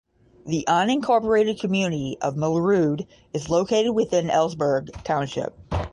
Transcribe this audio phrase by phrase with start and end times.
[0.47, 5.53] The unincorporated community of Melrude is located within Ellsburg Township.